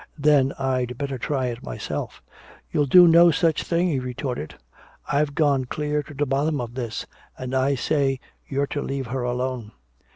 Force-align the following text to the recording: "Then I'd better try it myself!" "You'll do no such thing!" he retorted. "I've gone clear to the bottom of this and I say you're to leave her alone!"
"Then 0.17 0.51
I'd 0.57 0.97
better 0.97 1.19
try 1.19 1.45
it 1.49 1.61
myself!" 1.61 2.23
"You'll 2.71 2.87
do 2.87 3.07
no 3.07 3.29
such 3.29 3.61
thing!" 3.61 3.87
he 3.89 3.99
retorted. 3.99 4.55
"I've 5.07 5.35
gone 5.35 5.65
clear 5.65 6.01
to 6.01 6.15
the 6.15 6.25
bottom 6.25 6.59
of 6.59 6.73
this 6.73 7.05
and 7.37 7.53
I 7.53 7.75
say 7.75 8.19
you're 8.47 8.65
to 8.65 8.81
leave 8.81 9.05
her 9.05 9.21
alone!" 9.21 9.73